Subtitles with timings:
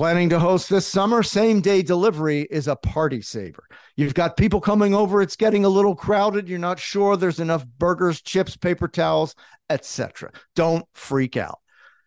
[0.00, 1.22] Planning to host this summer?
[1.22, 3.64] Same day delivery is a party saver.
[3.96, 7.66] You've got people coming over, it's getting a little crowded, you're not sure there's enough
[7.76, 9.34] burgers, chips, paper towels,
[9.68, 10.32] etc.
[10.56, 11.58] Don't freak out.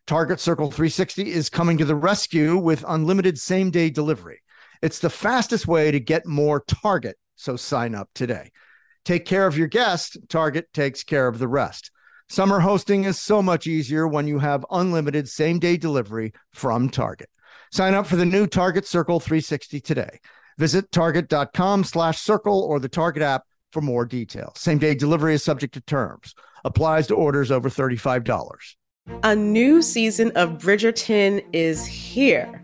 [0.07, 4.41] Target Circle 360 is coming to the rescue with unlimited same day delivery.
[4.81, 8.53] It's the fastest way to get more Target, so sign up today.
[9.05, 11.91] Take care of your guest, Target takes care of the rest.
[12.27, 17.29] Summer hosting is so much easier when you have unlimited same day delivery from Target.
[17.73, 20.19] Sign up for the new Target Circle 360 today.
[20.59, 24.59] Visit target.com slash circle or the Target app for more details.
[24.59, 26.35] Same day delivery is subject to terms.
[26.63, 28.75] Applies to orders over $35.
[29.23, 32.63] A new season of Bridgerton is here.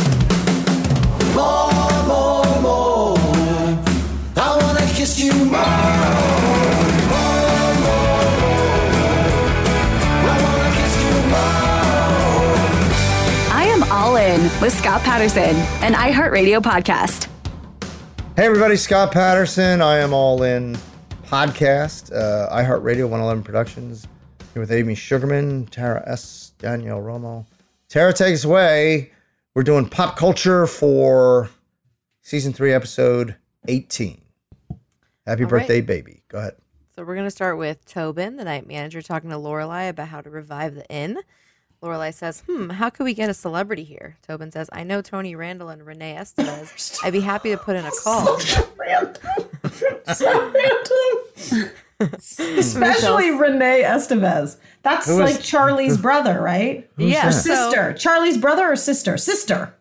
[14.61, 17.27] With Scott Patterson, an iHeartRadio podcast.
[18.35, 19.81] Hey, everybody, Scott Patterson.
[19.81, 20.77] I am all in
[21.25, 24.07] podcast, uh, iHeartRadio 111 Productions.
[24.53, 27.45] Here with Amy Sugarman, Tara S., Danielle Romo.
[27.89, 29.11] Tara takes away.
[29.55, 31.49] We're doing pop culture for
[32.21, 33.35] season three, episode
[33.67, 34.21] 18.
[35.25, 35.87] Happy All birthday, right.
[35.87, 36.21] baby.
[36.27, 36.55] Go ahead.
[36.95, 40.29] So we're gonna start with Tobin, the night manager, talking to Lorelai about how to
[40.29, 41.17] revive the inn.
[41.81, 45.35] Lorelai says, "Hmm, how could we get a celebrity here?" Tobin says, "I know Tony
[45.35, 46.99] Randall and Renee Estevez.
[47.03, 48.37] I'd be happy to put in a call."
[51.99, 54.57] Especially Renee Estevez.
[54.83, 56.89] That's Who is- like Charlie's brother, right?
[56.97, 57.33] Who's Yeah, Or that?
[57.33, 57.93] sister.
[57.93, 59.17] Charlie's brother or sister?
[59.17, 59.75] Sister.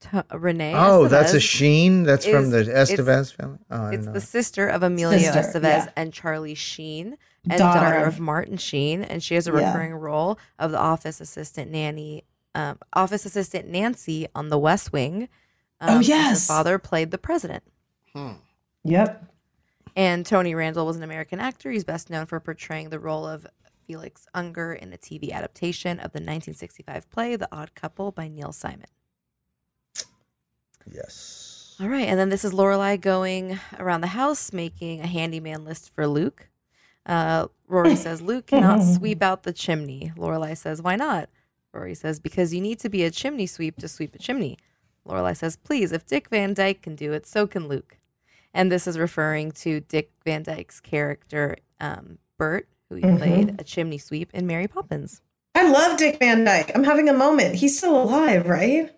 [0.00, 0.74] T- Renee.
[0.76, 2.04] Oh, that's a Sheen.
[2.04, 3.58] That's from the is- Estevez family.
[3.70, 4.12] Oh, I It's know.
[4.12, 5.90] the sister of Emilio Sister, Estevez yeah.
[5.96, 7.16] and Charlie Sheen,
[7.48, 9.68] and Daughter daughter, of- of Martin Sheen, and she has a Yeah.
[9.68, 15.28] recurring role of the office assistant nanny, um, office assistant Nancy on The West Wing.
[15.80, 16.48] Oh, yes.
[16.48, 17.62] her father played the president.
[18.12, 18.32] Hmm.
[18.84, 19.24] Yep.
[19.94, 21.70] And Tony Randall was an American actor.
[21.70, 23.46] He's best known for portraying the role of
[23.86, 28.52] Felix Unger in the TV adaptation of the 1965 play The Odd Couple by Neil
[28.52, 28.86] Simon.
[30.90, 31.76] Yes.
[31.80, 35.94] All right, and then this is Lorelai going around the house making a handyman list
[35.94, 36.48] for Luke.
[37.06, 40.12] Uh, Rory says Luke cannot sweep out the chimney.
[40.16, 41.28] Lorelai says, "Why not?"
[41.72, 44.58] Rory says, "Because you need to be a chimney sweep to sweep a chimney."
[45.06, 47.96] Lorelai says, "Please, if Dick Van Dyke can do it, so can Luke."
[48.54, 53.18] And this is referring to Dick Van Dyke's character um, Bert, who he Mhm.
[53.18, 55.20] played a chimney sweep in Mary Poppins.
[55.54, 56.72] I love Dick Van Dyke.
[56.74, 57.56] I'm having a moment.
[57.56, 58.90] He's still alive, right?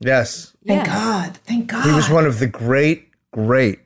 [0.00, 0.54] Yes.
[0.66, 1.36] Thank God.
[1.44, 1.84] Thank God.
[1.84, 3.78] He was one of the great, great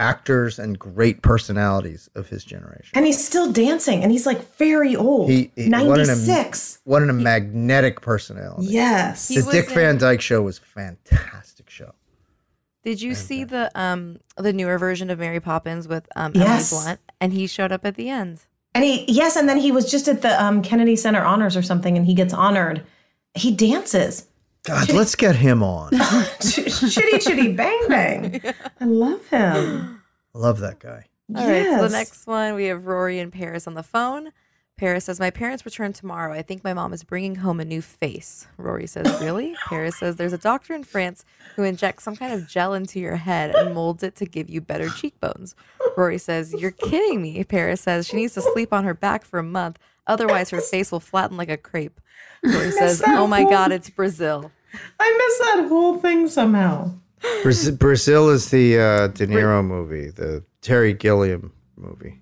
[0.00, 2.90] actors and great personalities of his generation.
[2.94, 5.30] and he's still dancing, and he's like very old.
[5.30, 6.78] He, he what an am- 96.
[6.84, 8.66] What an, magnetic personality.
[8.68, 9.28] Yes.
[9.28, 11.92] The Dick in- Van Dyke Show was a fantastic show.
[12.82, 16.72] Did you see the um the newer version of Mary Poppins with um Yes.
[16.72, 17.00] Emily Blunt?
[17.20, 18.40] And he showed up at the end.
[18.74, 21.62] And he, yes, and then he was just at the um, Kennedy Center Honors or
[21.62, 22.82] something, and he gets honored.
[23.34, 24.26] He dances.
[24.64, 25.90] God, let's get him on.
[26.40, 28.40] chitty chitty bang bang.
[28.80, 30.02] I love him.
[30.34, 31.06] I love that guy.
[31.34, 34.32] All right, so the next one we have Rory and Paris on the phone.
[34.80, 36.32] Paris says, My parents return tomorrow.
[36.32, 38.48] I think my mom is bringing home a new face.
[38.56, 39.54] Rory says, Really?
[39.66, 41.24] Paris says, There's a doctor in France
[41.54, 44.62] who injects some kind of gel into your head and molds it to give you
[44.62, 45.54] better cheekbones.
[45.98, 47.44] Rory says, You're kidding me.
[47.44, 49.78] Paris says, She needs to sleep on her back for a month.
[50.06, 52.00] Otherwise, her face will flatten like a crepe.
[52.42, 54.50] Rory says, Oh my God, it's Brazil.
[54.98, 56.92] I miss that whole thing somehow.
[57.42, 62.20] Brazil, Brazil is the uh, De Niro movie, the Terry Gilliam movie.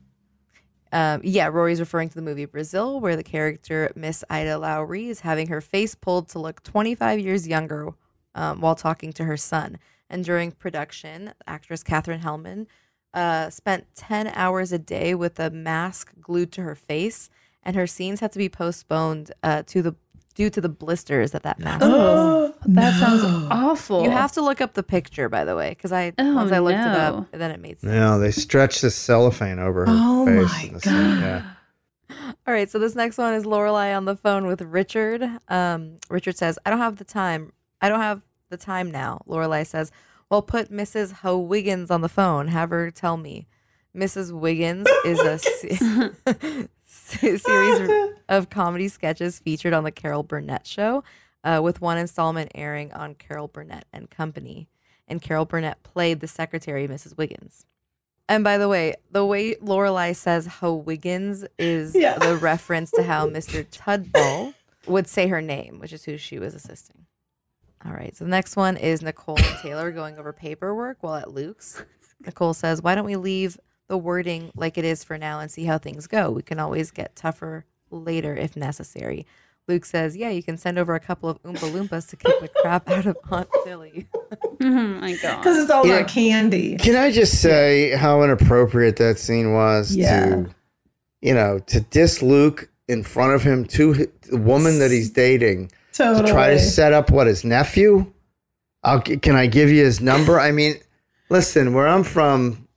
[0.93, 5.21] Um, yeah, Rory's referring to the movie Brazil, where the character Miss Ida Lowry is
[5.21, 7.91] having her face pulled to look 25 years younger
[8.35, 9.79] um, while talking to her son.
[10.09, 12.67] And during production, actress Katherine Helmond
[13.13, 17.29] uh, spent 10 hours a day with a mask glued to her face,
[17.63, 19.95] and her scenes had to be postponed uh, to the
[20.35, 24.05] due to the blisters that that mask Oh, that sounds awful.
[24.05, 26.61] You have to look up the picture, by the way, because I Oh, once I
[26.61, 27.93] looked it up, then it made sense.
[27.93, 30.49] No, they stretched the cellophane over her Oh face.
[30.53, 31.43] my in the scene, Yeah.
[32.47, 35.29] All right, so this next one is Lorelai on the phone with Richard.
[35.49, 37.53] Um, Richard says, "I don't have the time.
[37.83, 39.91] I don't have the time now." Lorelai says,
[40.31, 41.13] "Well, put Mrs.
[41.23, 42.49] Ho Wiggins on the phone.
[42.49, 43.47] Have her tell me."
[43.95, 44.33] Mrs.
[44.33, 46.69] Wiggins is a se- se-
[47.41, 47.91] series
[48.29, 51.05] of comedy sketches featured on the Carol Burnett Show,
[51.45, 54.69] uh, with one installment airing on Carol Burnett and Company.
[55.07, 57.17] And Carol Burnett played the secretary, Mrs.
[57.17, 57.65] Wiggins.
[58.29, 62.19] And by the way, the way Lorelai says Ho Wiggins is Yeah.
[62.19, 63.65] the reference to how Mr.
[63.67, 64.53] Tudball
[64.87, 67.07] would say her name, which is who she was assisting.
[67.87, 68.15] All right.
[68.17, 71.83] So the next one is Nicole and Taylor going over paperwork while at Luke's.
[72.27, 73.59] Nicole says, Why don't we leave
[73.89, 76.31] the wording like it is for now and see how things go?
[76.31, 79.27] We can always get tougher later if necessary.
[79.67, 82.49] Luke says, Yeah, you can send over a couple of Oompa Loompas to kick the
[82.49, 84.07] crap out of Aunt Tilly.
[84.15, 85.39] oh mm-hmm, my god.
[85.39, 85.97] Because it's all Yeah.
[85.97, 86.77] about candy.
[86.77, 90.25] Can I just say how inappropriate that scene was Yeah.
[90.27, 90.51] to,
[91.21, 95.71] you know, to diss Luke in front of him to the woman that he's dating
[95.93, 96.27] Totally.
[96.27, 98.11] to try to set up what his nephew?
[98.85, 100.39] I'll, can I give you his number?
[100.41, 100.77] I mean,
[101.29, 102.68] listen, where I'm from,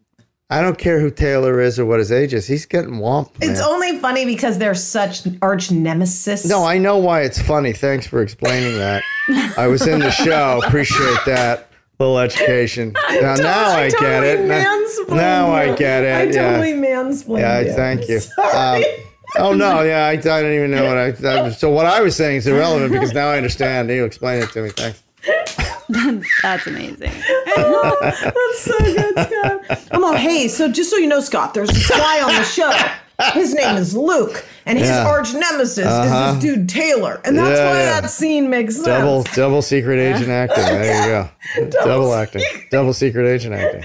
[0.51, 2.45] I don't care who Taylor is or what his age is.
[2.45, 3.37] He's getting whomped.
[3.39, 6.45] It's only funny because they're such arch nemesis.
[6.45, 7.71] No, I know why it's funny.
[7.71, 9.01] Thanks for explaining that.
[9.57, 10.61] I was in the show.
[10.65, 11.69] Appreciate that.
[11.99, 12.93] Little education.
[13.21, 14.47] Now, now I, get totally it.
[15.09, 16.35] Now, I get it.
[16.35, 16.73] I yeah.
[16.73, 17.73] mansplained Yeah, you.
[17.73, 18.19] thank you.
[18.19, 18.83] Sorry.
[18.83, 18.91] Um,
[19.37, 21.11] oh no, yeah, I, I didn't even know what I.
[21.11, 23.89] That, so what I was saying is irrelevant because now I understand.
[23.89, 24.69] You explain it to me.
[24.71, 25.03] Thanks.
[26.43, 27.11] That's amazing.
[27.55, 29.87] That's so good, Scott.
[29.91, 32.71] I'm all, hey, so just so you know, Scott, there's this guy on the show.
[33.33, 35.05] His name is Luke, and his Yeah.
[35.07, 36.35] arch nemesis Uh-huh.
[36.37, 38.01] is this dude Taylor, and that's Yeah, why yeah.
[38.01, 38.87] that scene makes sense.
[38.87, 40.63] Double double secret agent acting.
[40.63, 41.69] There you go.
[41.85, 42.41] Double, acting.
[42.71, 43.83] Double secret agent acting.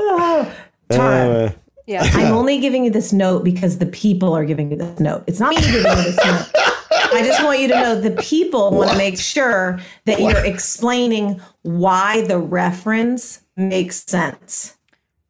[0.00, 0.52] Oh,
[0.90, 1.50] Tara, Uh,
[1.86, 2.02] Yeah.
[2.12, 5.24] I'm only giving you this note because the people are giving you this note.
[5.26, 6.46] It's not me giving you this note.
[7.12, 11.40] I just want you to know the people want to make sure that you're explaining
[11.62, 14.76] why the reference makes sense.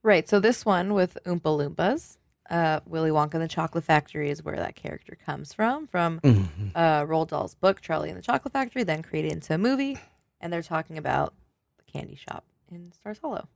[0.03, 0.29] Right.
[0.29, 2.17] So this one with Oompa Loompas,
[2.51, 6.69] uh, Willy Wonka and the Chocolate Factory is where that character comes from, from Mm-hmm.
[6.75, 9.99] uh, Roald Dahl's book, Charlie and the Chocolate Factory, then created into a movie.
[10.41, 11.35] And they're talking about
[11.79, 13.49] the candy shop in Stars Hollow.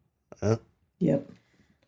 [0.99, 1.29] Yep.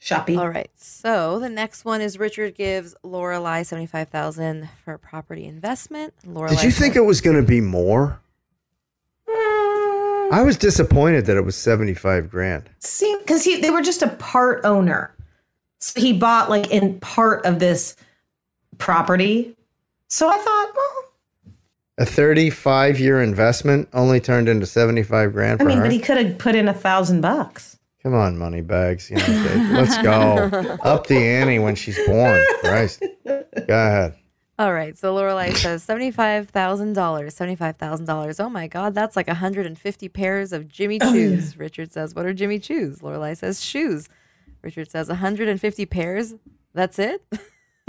[0.05, 0.37] Shoppy.
[0.37, 0.71] All right.
[0.77, 6.13] So the next one is Richard gives Lorelai seventy five thousand for property investment.
[6.27, 8.21] Lorelai Did you think it was going to be more?
[9.27, 12.69] I was disappointed that it was seventy-five grand.
[12.81, 15.15] See, because he they were just a part owner.
[15.79, 17.97] So he bought like in part of this
[18.77, 19.57] property.
[20.09, 21.55] So I thought, well,
[21.97, 25.85] A thirty-five-year investment only turned into seventy-five grand I mean, her.
[25.85, 27.74] but he could have put in a thousand bucks.
[28.05, 29.11] Come on, money bags.
[29.11, 29.71] You know, Dave.
[29.71, 32.41] let's go up the ante when she's born.
[32.61, 34.15] Christ, go ahead.
[34.59, 34.97] All right.
[34.97, 37.35] So Lorelai says seventy-five thousand dollars.
[37.35, 38.39] Seventy-five thousand dollars.
[38.39, 41.59] Oh my God, that's like hundred and fifty pairs of Jimmy Choos.
[41.59, 44.09] Richard says, "What are Jimmy Choos?" Lorelai says, "Shoes."
[44.63, 46.35] Richard says, hundred and fifty pairs.
[46.73, 47.23] That's it.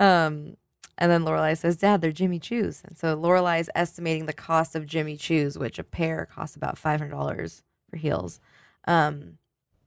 [0.00, 0.56] um,
[0.98, 4.74] and then Lorelai says, "Dad, they're Jimmy Choos." And so Lorelai is estimating the cost
[4.74, 8.40] of Jimmy Choos, which a pair costs about five hundred dollars for heels.
[8.86, 9.38] Um,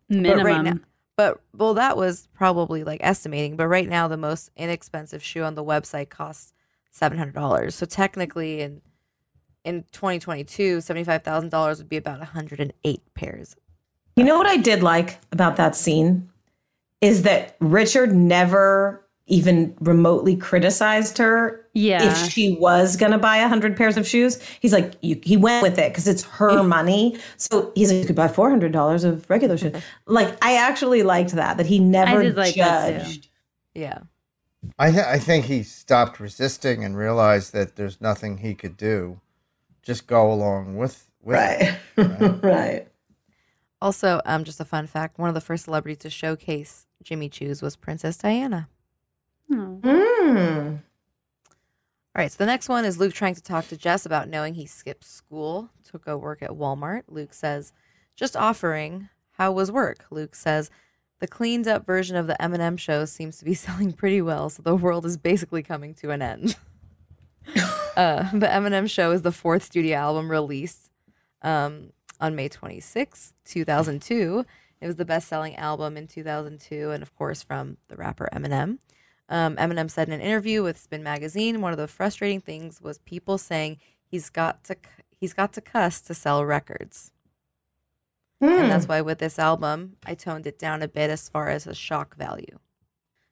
[0.09, 0.37] Minimum.
[0.37, 0.79] but right now,
[1.15, 3.55] but well, that was probably like estimating.
[3.55, 6.53] But right now, the most inexpensive shoe on the website costs
[6.91, 7.75] seven hundred dollars.
[7.75, 8.81] So technically, in
[9.63, 13.55] in 2022, seventy five thousand dollars would be about hundred and eight pairs.
[14.15, 16.29] You know what I did like about that scene
[17.01, 22.03] is that Richard never even remotely criticized her Yeah.
[22.03, 24.37] if she was going to buy a 100 pairs of shoes.
[24.59, 27.17] He's like, you, he went with it because it's her money.
[27.37, 29.75] So he's like, you could buy $400 of regular shoes.
[30.07, 33.29] Like, I actually liked that, that he never did like that, judged.
[33.73, 33.99] Yeah.
[34.77, 39.19] I, th- I think he stopped resisting and realized that there's nothing he could do.
[39.83, 41.77] Just go along with, with Right.
[41.97, 42.43] it.
[42.43, 42.87] right.
[43.81, 47.61] Also, um, just a fun fact: one of the first celebrities to showcase Jimmy Choos
[47.61, 48.69] was Princess Diana.
[49.53, 49.79] Oh.
[49.83, 50.81] Mm.
[52.15, 54.53] All right, so the next one is Luke trying to talk to Jess about knowing
[54.55, 57.03] he skipped school to go work at Walmart.
[57.07, 57.73] Luke says,
[58.15, 59.09] "Just offering.
[59.33, 60.69] How was work?" Luke says,
[61.19, 64.61] "The cleaned up version of the Eminem show seems to be selling pretty well, so
[64.63, 66.55] the world is basically coming to an end."
[67.95, 70.89] uh, the Eminem show is the fourth studio album released
[71.41, 74.45] um, on May 26, 2002.
[74.81, 78.79] It was the best selling album in 2002, and of course, from the rapper Eminem.
[79.33, 82.99] Um, Eminem said in an interview with Spin Magazine, one of the frustrating things was
[82.99, 84.75] people saying he's got to
[85.09, 87.11] he's got to cuss to sell records,
[88.39, 91.65] and that's why with this album I toned it down a bit as far as
[91.65, 92.59] a shock value.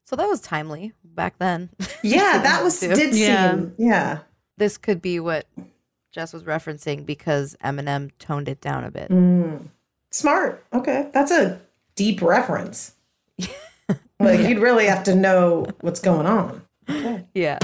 [0.06, 1.70] So that was timely back then.
[2.04, 3.12] Yeah, that was, 2002.
[3.12, 3.52] did Yeah.
[3.52, 4.20] seem, yeah.
[4.58, 5.46] This could be what
[6.12, 9.10] Jess was referencing because Eminem toned it down a bit.
[9.10, 9.68] Mm.
[10.10, 10.66] Smart.
[10.74, 11.10] Okay.
[11.14, 11.62] That's a
[11.96, 12.96] deep reference.
[14.24, 16.62] like, you'd really have to know what's going on.
[17.34, 17.58] Yeah.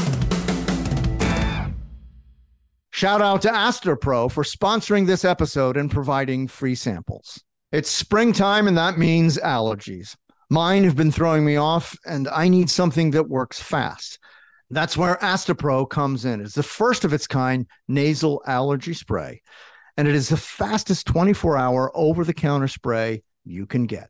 [2.92, 7.44] Shout out to Astepro for sponsoring this episode and providing free samples.
[7.72, 10.16] It's springtime, and that means allergies.
[10.50, 14.18] Mine have been throwing me off, and I need something that works fast.
[14.70, 16.42] That's where Astepro comes in.
[16.42, 19.42] It's the first of its kind nasal allergy spray,
[19.96, 24.10] and it is the fastest 24 hour over the counter spray you can get.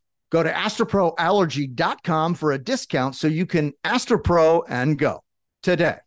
[0.31, 5.23] Go to asteproallergy.com for a discount so you can Astepro and go
[5.61, 5.97] today.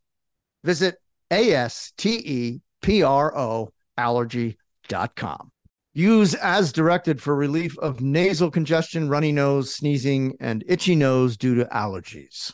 [0.65, 0.97] Visit
[1.31, 5.51] A S T E P R O allergy.com.
[5.93, 11.55] Use as directed for relief of nasal congestion, runny nose, sneezing, and itchy nose due
[11.55, 12.53] to allergies.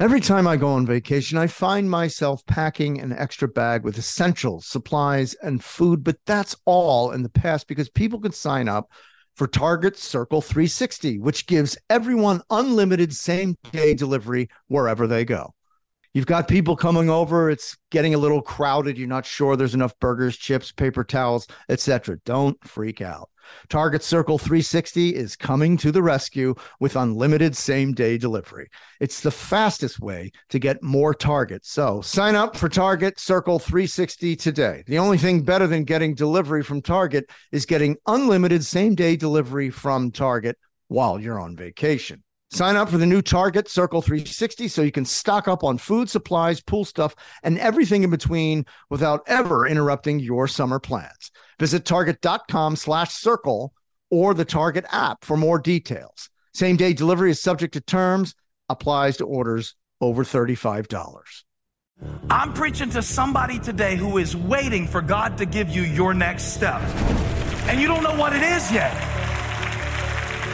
[0.00, 4.66] Every time I go on vacation, I find myself packing an extra bag with essentials,
[4.66, 8.90] supplies, and food, but that's all in the past because people can sign up
[9.36, 15.54] for Target Circle 360, which gives everyone unlimited same day delivery wherever they go.
[16.12, 19.96] You've got people coming over, it's getting a little crowded, you're not sure there's enough
[20.00, 22.18] burgers, chips, paper towels, etc.
[22.24, 23.30] Don't freak out.
[23.68, 28.68] Target Circle 360 is coming to the rescue with unlimited same day delivery.
[29.00, 31.70] It's the fastest way to get more targets.
[31.70, 34.84] So sign up for Target Circle 360 today.
[34.86, 39.70] The only thing better than getting delivery from Target is getting unlimited same day delivery
[39.70, 42.22] from Target while you're on vacation.
[42.52, 46.10] Sign up for the new Target Circle 360 so you can stock up on food,
[46.10, 47.14] supplies, pool stuff,
[47.44, 51.30] and everything in between without ever interrupting your summer plans.
[51.60, 53.72] Visit target.com slash circle
[54.10, 56.28] or the Target app for more details.
[56.52, 58.34] Same day delivery is subject to terms,
[58.68, 61.44] applies to orders over $35.
[62.30, 66.54] I'm preaching to somebody today who is waiting for God to give you your next
[66.54, 66.80] step.
[67.68, 69.09] And you don't know what it is yet.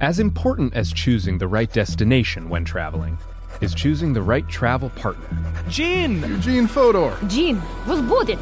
[0.00, 3.18] As important as choosing the right destination when traveling
[3.60, 5.28] is choosing the right travel partner.
[5.68, 6.22] Gene!
[6.22, 7.14] Eugene Fodor.
[7.28, 8.38] Gene, was booted.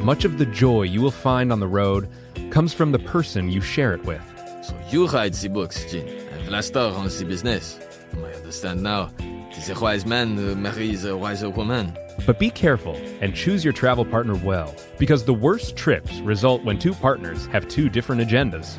[0.00, 2.08] Much of the joy you will find on the road
[2.50, 4.20] comes from the person you share it with.
[4.64, 7.78] So you write the books, Jean, and Vlastar runs the business.
[8.16, 9.12] I understand now.
[9.20, 11.96] It is a wise man who marries a wiser woman.
[12.26, 16.78] But be careful and choose your travel partner well, because the worst trips result when
[16.78, 18.78] two partners have two different agendas.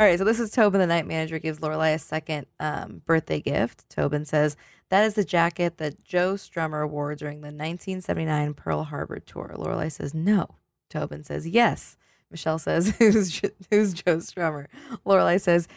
[0.00, 3.38] All right, so this is Tobin, the night manager, gives Lorelai a second um, birthday
[3.38, 3.86] gift.
[3.90, 4.56] Tobin says
[4.88, 9.54] that is the jacket that Joe Strummer wore during the 1979 Pearl Harbor tour.
[9.54, 10.54] Lorelai says no.
[10.88, 11.98] Tobin says yes.
[12.30, 14.68] Michelle says who's who's Joe Strummer?
[15.04, 15.68] Lorelai says,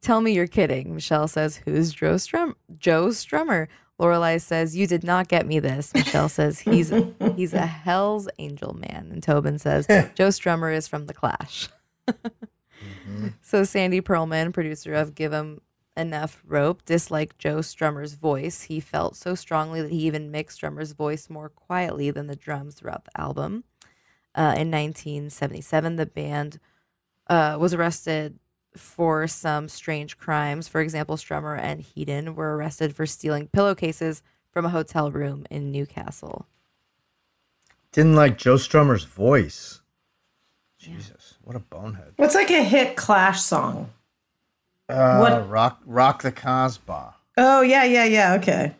[0.00, 3.68] "Tell me you're kidding." Michelle says, "Who's Joe Strum Joe Strummer?"
[4.00, 6.94] Lorelai says, "You did not get me this." Michelle says, "He's
[7.36, 11.68] he's a Hell's Angel man," and Tobin says, "Joe Strummer is from the Clash."
[13.42, 15.60] So Sandy Pearlman, producer of Give 'Em
[15.96, 18.62] Enough Rope, disliked Joe Strummer's voice.
[18.62, 22.74] He felt so strongly that he even mixed Strummer's voice more quietly than the drums
[22.74, 23.64] throughout the album.
[24.34, 26.60] Uh, in 1977, the band
[27.28, 28.38] uh, was arrested
[28.76, 30.68] for some strange crimes.
[30.68, 35.72] For example, Strummer and Headon were arrested for stealing pillowcases from a hotel room in
[35.72, 36.46] Newcastle.
[37.92, 39.80] Didn't like Joe Strummer's voice.
[40.94, 42.12] Jesus, what a bonehead.
[42.16, 43.90] What's like a hit Clash song?
[44.88, 47.14] Uh, What- Rock, rock the Casbah.
[47.36, 48.34] Oh yeah, yeah, yeah.
[48.34, 48.74] Okay.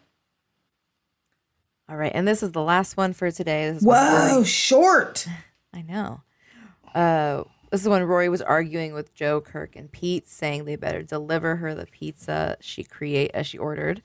[1.89, 3.69] All right, and this is the last one for today.
[3.71, 5.27] This is when Whoa, Rory- short.
[5.73, 6.23] I know.
[6.95, 11.03] Uh, this is when Rory was arguing with Joe, Kirk, and Pete, saying they better
[11.03, 14.03] deliver her the pizza she create as she ordered.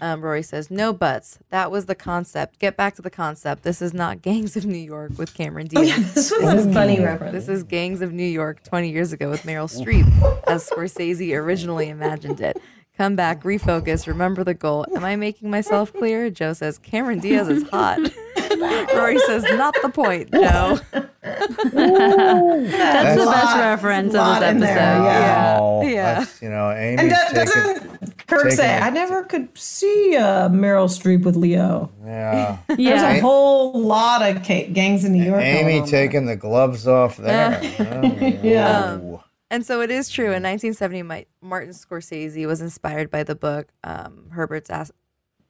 [0.00, 1.38] Um, Rory says, "No buts.
[1.50, 2.58] That was the concept.
[2.58, 3.62] Get back to the concept.
[3.62, 5.80] This is not Gangs of New York with Cameron Diaz.
[5.80, 7.32] Oh, yeah, this was a funny reference.
[7.32, 10.06] This is Gangs of New York 20 years ago with Meryl Streep,
[10.46, 12.60] as Scorsese originally imagined it.
[12.96, 14.86] Come back, refocus, remember the goal.
[14.94, 16.30] Am I making myself clear?
[16.30, 17.98] Joe says, Cameron Diaz is hot.
[18.94, 20.78] Rory says, not the point, Joe.
[21.24, 24.60] That's the best Lot- reference of this episode.
[24.60, 25.58] there, yeah.
[25.60, 26.24] Oh, Yeah.
[26.40, 27.93] you know, Amy's And that, taking, doesn't
[28.34, 28.82] Kirk taking say, it.
[28.82, 31.90] I never could see uh, Meryl Streep with Leo.
[32.04, 32.58] yeah.
[32.68, 33.12] There's Yeah.
[33.14, 35.40] a whole lot of ca- gangs in New York.
[35.40, 37.60] going Amy on taking the gloves off there.
[38.42, 38.96] Yeah.
[38.96, 39.22] Whoa.
[39.50, 40.26] And so it is true.
[40.32, 44.92] In 1970, Mi- Martin Scorsese was inspired by the book um, Herbert's As-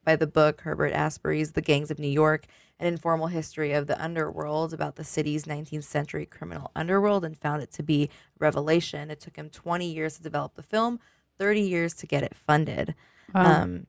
[0.05, 2.45] by the book Herbert Asbury's The Gangs of New York,
[2.79, 7.63] an informal history of the underworld about the city's 19th century criminal underworld, and found
[7.63, 9.11] it to be revelation.
[9.11, 11.01] It took him 20 years to develop the film,
[11.39, 12.95] 30 years to get it funded.
[13.35, 13.63] Wow.
[13.63, 13.87] Um,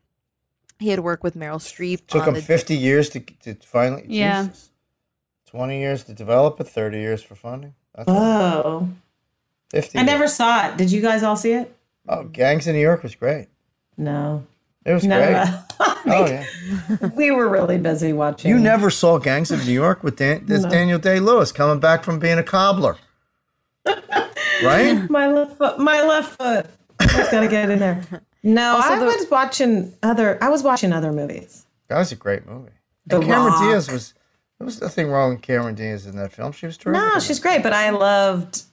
[0.79, 2.05] he had worked with Meryl Streep.
[2.07, 4.03] Took on him the, 50 years to, to finally.
[4.07, 4.47] Yeah.
[4.47, 4.69] Jesus.
[5.47, 7.73] 20 years to develop it, 30 years for funding.
[7.95, 8.89] That's Oh.
[9.71, 10.05] 50 I years.
[10.11, 10.77] never saw it.
[10.77, 11.73] Did you guys all see it?
[12.09, 13.47] Oh, Gangs in New York was great.
[13.97, 14.45] No.
[14.85, 15.17] It was No.
[15.17, 15.47] great.
[16.07, 16.45] oh, yeah.
[17.15, 18.51] we were really busy watching.
[18.51, 20.69] You never saw Gangs of New York with Dan- this No.
[20.69, 22.97] Daniel Day Lewis coming back from being a cobbler.
[24.63, 25.09] right?
[25.09, 25.79] my left foot.
[25.79, 26.65] My left foot.
[27.15, 28.03] Just gotta get in there.
[28.43, 30.37] No, Also I the- was watching other.
[30.43, 31.65] I was watching other movies.
[31.87, 32.71] That was a great movie.
[33.07, 33.61] The And Cameron Rock.
[33.63, 34.13] Diaz was.
[34.59, 36.51] There was nothing wrong with Cameron Diaz in that film.
[36.53, 37.01] She was terrific.
[37.01, 38.63] No, she's great, but I loved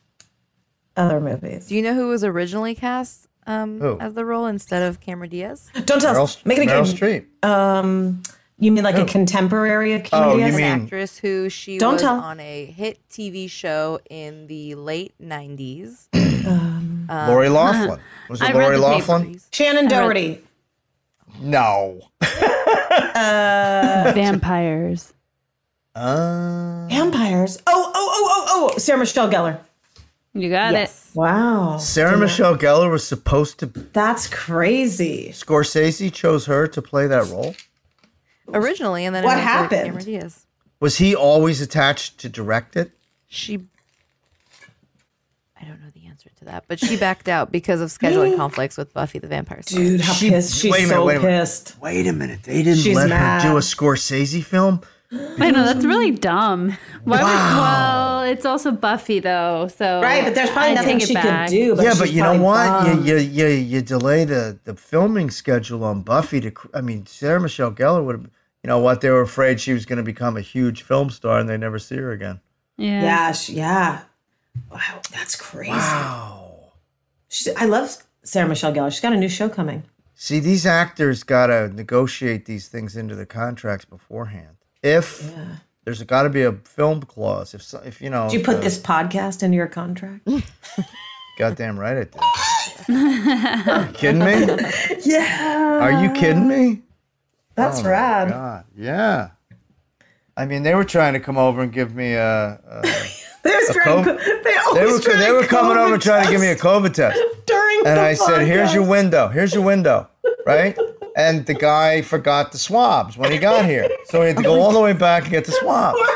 [0.97, 1.67] other movies.
[1.69, 3.99] do you know who was originally cast um, Who?
[3.99, 5.71] as the role instead of Cameron Diaz?
[5.85, 6.45] Don't tell Meryl, us.
[6.47, 7.27] Make it Meryl again.
[7.43, 7.45] Streep.
[7.49, 8.23] Um,
[8.59, 10.57] you mean like a contemporary of Oh, Cameron you Diaz?
[10.57, 12.15] mean- an actress who she Don't was tell.
[12.21, 16.07] on a hit TV show in the late 90s.
[17.09, 18.01] Um, Um, Lori Laughlin.
[18.29, 19.25] Was it I read Lori Laughlin?
[19.27, 19.49] papers.
[19.53, 20.41] Shannen Doherty.
[21.41, 22.01] No.
[22.21, 25.13] Uh, Vampires.
[25.95, 27.59] Uh, vampires.
[27.67, 28.79] Oh, oh, oh, oh, oh.
[28.79, 29.59] Sarah Michelle Gellar.
[30.33, 31.11] You got Yes.
[31.15, 31.77] Wow.
[31.77, 33.67] Sarah Michelle Gellar was supposed to.
[33.67, 35.29] That's crazy.
[35.33, 37.55] Scorsese chose her to play that role.
[38.49, 39.85] Originally, and then it What went happened?
[39.85, 40.47] Cameron Diaz.
[40.81, 42.91] Was he always attached to direct it?
[43.29, 43.67] She,
[45.61, 46.02] I don't know the answer
[46.45, 49.85] to that, but she backed out because of scheduling conflicts with Buffy the Vampire Slayer.
[49.85, 50.59] Dude, how She- pissed.
[50.61, 51.77] She's wait a minute, so wait a pissed.
[51.81, 52.43] Wait a minute.
[52.45, 53.43] They didn't She's let mad.
[53.43, 54.81] her do a Scorsese film?
[55.39, 56.75] I know that's really dumb.
[57.05, 61.13] Why would, well, it's also Buffy though, so Right, but there's probably I nothing she
[61.13, 61.49] back.
[61.49, 61.77] could do.
[61.77, 63.05] But yeah, but you know probably what?
[63.07, 66.53] You, you you you delay the the filming schedule on Buffy to.
[66.73, 68.31] I mean, Sarah Michelle Gellar would have.
[68.65, 69.03] You know what?
[69.03, 71.79] They were afraid she was going to become a huge film star, and they never
[71.79, 72.41] see her again.
[72.79, 73.03] Yeah.
[73.03, 74.03] Yeah, she, yeah.
[74.71, 75.71] Wow, that's crazy.
[75.73, 76.73] Wow.
[77.57, 78.91] I love Sarah Michelle Gellar.
[78.91, 79.85] She's got a new show coming.
[80.15, 84.57] See, these actors got to negotiate these things into the contracts beforehand.
[84.83, 85.35] If
[85.85, 88.61] there's got to be a film clause, if if you know, Did you put uh,
[88.61, 90.29] this podcast into your contract?
[91.39, 92.21] goddamn right it did.
[92.89, 94.47] Are you kidding me?
[95.05, 95.79] yeah.
[95.81, 96.83] Are you kidding me?
[97.55, 98.29] That's Oh rad.
[98.29, 99.31] God, yeah.
[100.37, 102.61] I mean, they were trying to come over and give me a.
[102.67, 102.83] a
[103.43, 106.31] There's a trying- COVID- they they were try they were coming over COVID trying to
[106.31, 107.19] give me a COVID test.
[107.47, 109.29] during and the I said, "Here's your window.
[109.29, 110.09] Here's your window."
[110.47, 110.77] Right?
[111.17, 114.61] And the guy forgot the swabs when he got here, so he had to go
[114.61, 115.99] all the way back and get the swabs.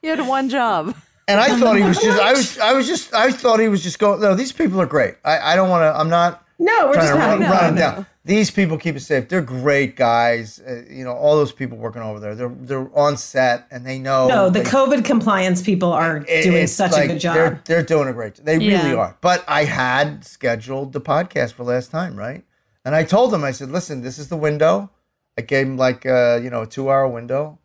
[0.00, 0.94] You had one job.
[1.26, 3.82] And I thought he was just, I was, I was just, I thought he was
[3.82, 4.20] just going.
[4.20, 5.16] No, these people are great.
[5.24, 5.98] I, I don't want to.
[6.00, 6.44] I'm not.
[6.60, 7.74] No, we're trying just to having run, run fun.
[7.74, 8.06] them down.
[8.28, 9.28] These people keep it safe.
[9.28, 10.60] They're great guys.
[10.60, 12.34] Uh, you know, all those people working over there.
[12.34, 14.28] They're they're on set and they know.
[14.28, 17.34] No, the COVID compliance people are it- doing such like a good job.
[17.34, 18.44] They're, they're doing a great job.
[18.44, 19.16] They really are.
[19.22, 22.44] But I had scheduled the podcast for last time, right?
[22.84, 24.90] And I told them, I said, listen, this is the window.
[25.38, 27.58] I gave him like, uh, you know, a two hour window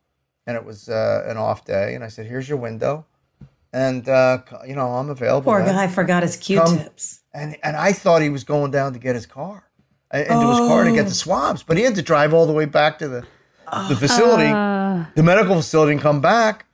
[0.48, 1.96] and it was uh, an off day.
[1.96, 3.06] And I said, here's your window.
[3.74, 5.52] And, uh, you know, I'm available.
[5.52, 7.22] Poor guy forgot his Q-tips.
[7.34, 9.68] And, and I thought he was going down to get his car,
[10.14, 11.10] into his car to get Oh.
[11.10, 11.64] the swabs.
[11.64, 13.26] But he had to drive all the way back to the,
[13.90, 15.06] the facility, Uh.
[15.16, 16.66] the medical facility, and come back.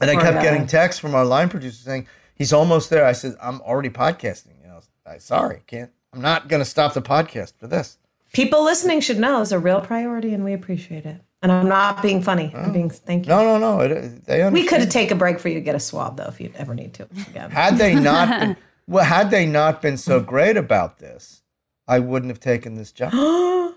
[0.00, 3.04] And I kept getting texts from our line producer saying he's almost there.
[3.04, 4.60] I said I'm already podcasting.
[4.62, 5.90] You know, I sorry, can't.
[6.12, 7.98] I'm not going to stop the podcast for this.
[8.32, 11.20] People listening should know it's a real priority, and we appreciate it.
[11.42, 12.52] And I'm not being funny.
[12.54, 13.30] I'm being thank you.
[13.30, 13.80] No, no, no.
[13.80, 16.40] It, they We could take a break for you to get a swab, though, if
[16.40, 17.04] you ever need to.
[17.28, 17.50] Again.
[17.50, 21.41] Had they not been, well, had they not been so great about this,
[21.88, 23.12] I wouldn't have taken this job.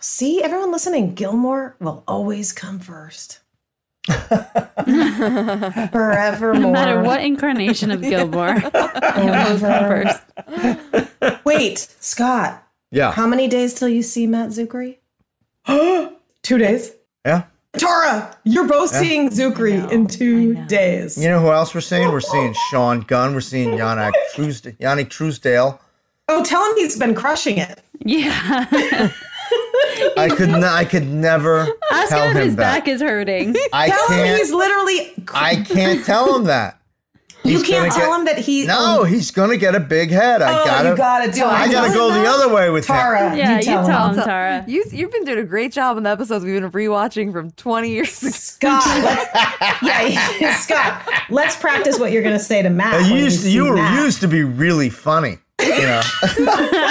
[0.00, 3.40] See, everyone listening, Gilmore will always come first.
[4.08, 6.60] Forevermore.
[6.60, 11.44] No matter what incarnation of Gilmore, it will come first.
[11.44, 12.64] Wait, Scott.
[12.90, 13.12] Yeah.
[13.12, 14.98] How many days till you see Matt Czuchry?
[16.42, 16.92] two days.
[17.26, 17.44] Yeah.
[17.76, 19.00] Tara, you're both Yeah.
[19.00, 21.22] seeing Czuchry in two days.
[21.22, 22.10] You know who else we're seeing?
[22.10, 23.34] We're seeing Sean Gunn.
[23.34, 25.80] We're seeing Yanic, oh Truesdale, Yanic Truesdale.
[26.28, 27.80] Oh, tell him he's been crushing it.
[28.04, 28.66] Yeah.
[30.16, 32.62] I could n- I could never Ask tell him if him his that.
[32.84, 33.54] back is hurting.
[33.72, 35.12] I tell him can't- he's literally.
[35.32, 36.74] I can't tell him that.
[37.44, 38.66] You He's can't gonna tell get- him that he.
[38.66, 39.04] No, oh.
[39.04, 40.42] he's gonna get a big head.
[40.42, 40.88] I Oh, gotta.
[40.90, 43.38] you gotta tell I gotta go the other way with Tara, him.
[43.38, 44.18] Yeah, you tell, tell him.
[44.18, 44.64] him, Tara.
[44.68, 47.88] You, you've been doing a great job in the episodes we've been rewatching from 20
[47.90, 48.30] years ago.
[48.32, 53.00] Scott, let's, yeah, Scott, let's practice what you're going to say to Matt.
[53.00, 54.02] When you used see you were Matt.
[54.04, 55.38] used to be really funny.
[55.60, 56.00] You know,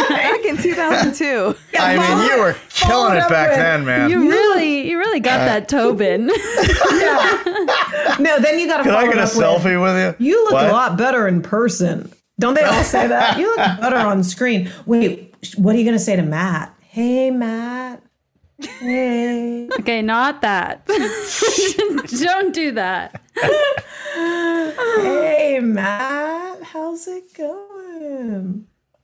[0.10, 1.56] Back in 2002.
[1.80, 4.10] I mean, you were killing it back with- then, man.
[4.10, 6.30] You really, you really got that uh, Tobin.
[8.20, 10.26] No, then you got to Can I get a it up with, selfie with you?
[10.26, 10.66] You look What?
[10.70, 12.12] a lot better in person.
[12.40, 13.38] Don't they all say that?
[13.38, 14.72] You look better on screen.
[14.88, 16.74] Wait, what are you going to say to Matt?
[16.82, 18.02] Hey, Matt.
[18.60, 19.70] Hey.
[19.80, 20.86] okay, not that.
[22.20, 23.22] Don't do that.
[24.16, 26.64] hey, Matt.
[26.64, 27.77] How's it going?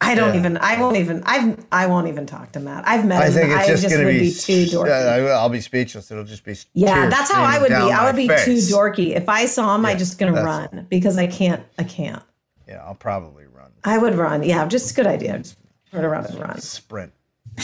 [0.01, 0.39] I don't Yeah.
[0.39, 0.57] even.
[0.57, 1.23] I won't even.
[1.25, 1.65] I've.
[1.71, 2.83] I won't even talk to Matt.
[2.85, 3.33] I've met I him.
[3.33, 5.29] think it's I just, gonna be, be, too dorky.
[5.29, 6.11] Uh, I'll be speechless.
[6.11, 7.73] It'll just be Yeah, that's how I would be.
[7.75, 8.45] I would be face.
[8.45, 9.15] too dorky.
[9.15, 11.63] If I saw him, I'm just gonna run because I can't.
[11.79, 12.21] I can't.
[12.67, 14.43] Yeah, I'll probably run I would run.
[14.43, 15.37] Yeah, just a good idea.
[15.37, 15.57] Just
[15.91, 16.59] turn around and run.
[16.59, 17.13] sprint.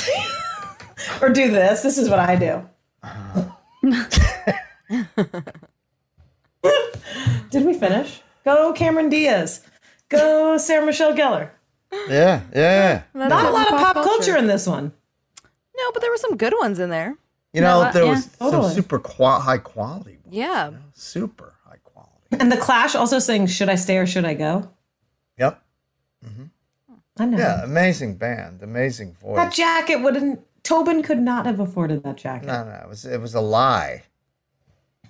[1.21, 1.81] Or do this.
[1.81, 2.61] This is what I do.
[7.49, 8.21] Did we finish?
[8.45, 9.61] Go Cameron Diaz.
[10.09, 11.51] Go Sarah Michelle Gellar.
[12.07, 13.01] Yeah, yeah.
[13.13, 14.91] Not a lot of pop culture in this one.
[15.77, 17.15] No, but there were some good ones in there.
[17.53, 18.63] You know, No, there yeah, was totally.
[18.67, 20.71] some super qua- high quality, Yeah.
[20.93, 21.55] super.
[21.65, 22.11] High quality.
[22.39, 24.69] And the Clash also saying, "Should I stay or should I go?"
[25.37, 25.61] Yep.
[26.25, 26.43] Mm-hmm.
[27.21, 27.37] I know.
[27.37, 29.37] Yeah, amazing band, amazing voice.
[29.37, 30.41] That jacket wouldn't.
[30.63, 32.45] Tobin could not have afforded that jacket.
[32.45, 34.03] No, no, it was it was a lie.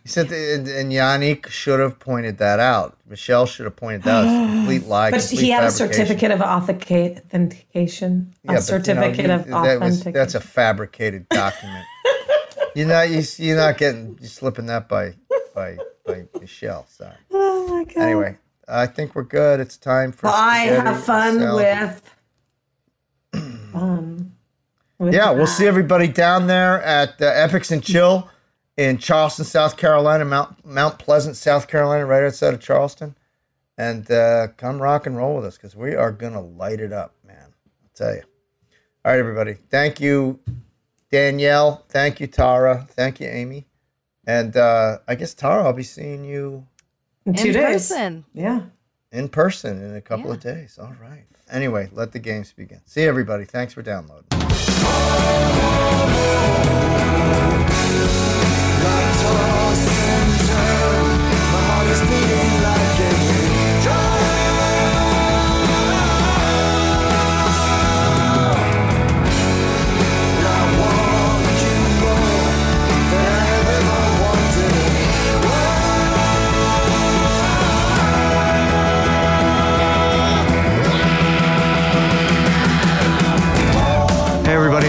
[0.04, 2.98] He said, that, and, and Yanic should have pointed that out.
[3.08, 4.26] Michelle should have pointed that out.
[4.26, 5.12] It's a complete lie.
[5.12, 8.34] But complete he had a certificate of authentication.
[8.44, 10.14] Yeah, but, a you know, certificate you- of that was, authentication.
[10.14, 11.86] That's a fabricated document.
[12.76, 15.14] you're not you, you're not getting you're slipping that by
[15.54, 16.86] by by Michelle.
[16.88, 17.16] Sorry.
[17.32, 17.98] oh my god.
[18.02, 19.60] Anyway, I think we're good.
[19.60, 20.28] It's time for.
[20.28, 21.56] Well, I have fun salad.
[21.56, 22.16] with.
[23.72, 24.34] Um,
[24.98, 28.28] with Yeah, we'll see everybody down there at uh, Epics and Chill
[28.80, 33.14] in Charleston, South Carolina, Mount Mount Pleasant, South Carolina, right outside of Charleston.
[33.78, 37.14] And uh, come rock and roll with us because we are gonna light it up,
[37.28, 37.36] man.
[37.84, 38.22] I'll tell you.
[39.04, 39.56] All right, everybody.
[39.70, 40.40] Thank you,
[41.12, 41.84] Danielle.
[41.90, 42.88] Thank you, Tara.
[42.92, 43.68] Thank you, Amy.
[44.26, 46.66] And uh, I guess Tara, I'll be seeing you.
[47.26, 47.64] in two In days.
[47.90, 48.26] person.
[48.34, 48.62] Yeah.
[49.12, 50.78] in person in a couple of days.
[50.82, 51.26] All right.
[51.52, 52.80] Anyway, let the games begin.
[52.86, 53.44] See you, everybody.
[53.44, 54.28] Thanks for downloading.
[58.82, 59.80] Hey, everybody,
[63.32, 63.49] and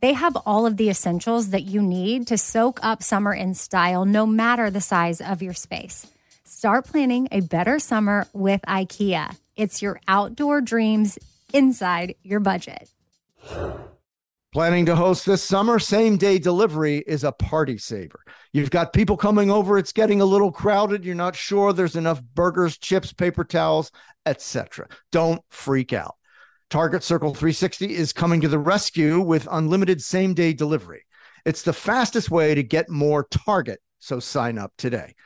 [0.00, 4.04] they have all of the essentials that you need to soak up summer in style,
[4.04, 6.06] no matter the size of your space.
[6.44, 9.36] Start planning a better summer with IKEA.
[9.56, 11.18] It's your outdoor dreams
[11.52, 12.88] inside your budget.
[14.52, 15.78] Planning to host this summer?
[15.78, 18.20] Same day delivery is a party saver.
[18.52, 22.20] You've got people coming over, it's getting a little crowded, you're not sure there's enough
[22.34, 23.92] burgers, chips, paper towels,
[24.26, 24.88] etc.
[25.12, 26.16] Don't freak out.
[26.70, 31.04] Target Circle 360 is coming to the rescue with unlimited same day delivery.
[31.44, 35.16] It's the fastest way to get more Target, so sign up today.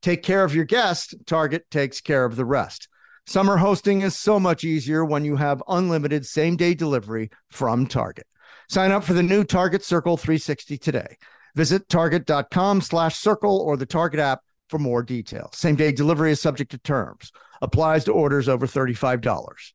[0.00, 2.88] Take care of your guest, Target takes care of the rest.
[3.26, 8.26] Summer hosting is so much easier when you have unlimited same day delivery from Target.
[8.70, 11.18] Sign up for the new Target Circle 360 today.
[11.54, 14.40] Visit target.com slash circle or the Target app
[14.70, 15.50] for more details.
[15.54, 17.30] Same day delivery is subject to terms.
[17.60, 19.74] Applies to orders over $35.